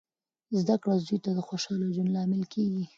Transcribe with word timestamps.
زده 0.59 0.75
کړه 0.81 0.95
زوی 1.05 1.19
ته 1.23 1.29
د 1.33 1.39
خوشخاله 1.47 1.85
ژوند 1.95 2.13
لامل 2.15 2.43
کیږي. 2.53 2.83